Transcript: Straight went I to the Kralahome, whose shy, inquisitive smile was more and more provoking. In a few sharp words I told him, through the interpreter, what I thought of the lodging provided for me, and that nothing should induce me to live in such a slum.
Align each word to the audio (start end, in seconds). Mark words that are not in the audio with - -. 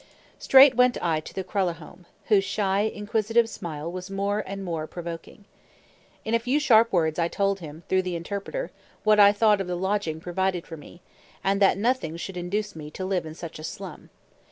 Straight 0.39 0.73
went 0.75 0.97
I 0.99 1.19
to 1.19 1.31
the 1.31 1.43
Kralahome, 1.43 2.05
whose 2.25 2.43
shy, 2.43 2.79
inquisitive 2.91 3.47
smile 3.47 3.91
was 3.91 4.09
more 4.09 4.39
and 4.47 4.63
more 4.65 4.87
provoking. 4.87 5.45
In 6.25 6.33
a 6.33 6.39
few 6.39 6.59
sharp 6.59 6.91
words 6.91 7.19
I 7.19 7.27
told 7.27 7.59
him, 7.59 7.83
through 7.87 8.01
the 8.01 8.15
interpreter, 8.15 8.71
what 9.03 9.19
I 9.19 9.31
thought 9.31 9.61
of 9.61 9.67
the 9.67 9.77
lodging 9.77 10.19
provided 10.19 10.65
for 10.65 10.75
me, 10.75 11.03
and 11.43 11.61
that 11.61 11.77
nothing 11.77 12.17
should 12.17 12.35
induce 12.35 12.75
me 12.75 12.89
to 12.89 13.05
live 13.05 13.27
in 13.27 13.35
such 13.35 13.59
a 13.59 13.63
slum. 13.63 14.09